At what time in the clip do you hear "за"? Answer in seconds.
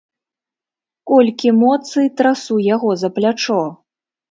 3.05-3.09